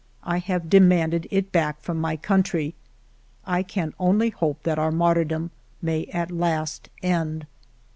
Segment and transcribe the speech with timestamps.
[0.23, 2.73] I have demanded it back from my country.
[3.45, 7.45] I can only hope that our martyrdom may at last end.